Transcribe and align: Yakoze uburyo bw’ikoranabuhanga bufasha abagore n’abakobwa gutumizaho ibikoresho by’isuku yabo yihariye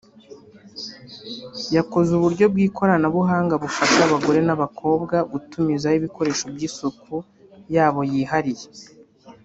Yakoze 1.75 2.09
uburyo 2.13 2.45
bw’ikoranabuhanga 2.53 3.53
bufasha 3.63 3.99
abagore 4.07 4.39
n’abakobwa 4.43 5.15
gutumizaho 5.31 5.95
ibikoresho 5.99 6.45
by’isuku 6.55 7.13
yabo 7.75 8.01
yihariye 8.11 8.67